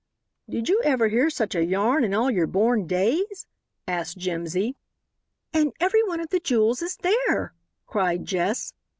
[0.49, 3.45] "Did you ever hear such a yarn in all your born days?"
[3.87, 4.75] asked Jimsy.
[5.53, 7.53] "And every one of the jewels is there,"
[7.85, 8.73] cried Jess.